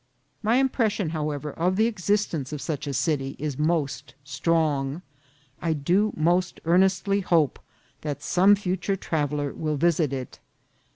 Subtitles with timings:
[0.41, 5.03] My impression, however, of the existence of such a city is most strong.
[5.61, 7.59] I do most earnestly hope
[8.01, 10.39] that some fu ture traveller will visit it.